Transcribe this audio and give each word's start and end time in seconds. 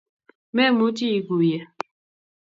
Memuchi 0.55 1.05
iguiye 1.17 1.59